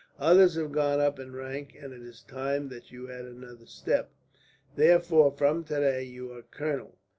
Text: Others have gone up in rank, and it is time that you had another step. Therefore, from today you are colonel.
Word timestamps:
Others 0.17 0.55
have 0.55 0.71
gone 0.71 0.99
up 0.99 1.19
in 1.19 1.31
rank, 1.31 1.77
and 1.79 1.93
it 1.93 2.01
is 2.01 2.23
time 2.23 2.69
that 2.69 2.91
you 2.91 3.05
had 3.05 3.25
another 3.25 3.67
step. 3.67 4.09
Therefore, 4.75 5.29
from 5.31 5.63
today 5.63 6.01
you 6.05 6.31
are 6.33 6.41
colonel. 6.41 6.97